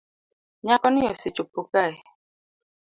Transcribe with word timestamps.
Nyakoni 0.65 1.01
osechopo 1.13 1.59
kae 1.71 1.95